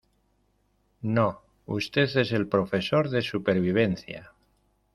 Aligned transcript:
¡no! 1.01 1.41
usted 1.67 2.09
es 2.17 2.31
el 2.31 2.47
profesor 2.47 3.09
de 3.11 3.21
supervivencia. 3.21 4.31